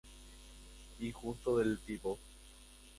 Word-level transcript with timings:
Injusto 0.99 1.59
del 1.59 1.77
tipo. 1.85 2.17